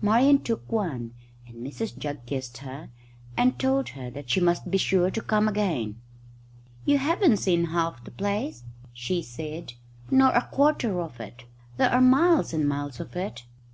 [0.00, 1.12] Marian took one,
[1.46, 2.88] and Mrs Jugg kissed her
[3.36, 6.00] and told her that she must be sure to come again.
[6.86, 9.74] "You haven't seen half the place," she said,
[10.10, 11.44] "nor a quarter of it.
[11.76, 13.44] There are miles and miles of it.